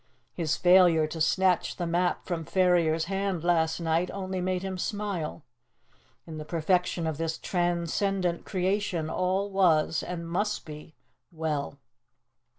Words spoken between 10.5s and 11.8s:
be, well!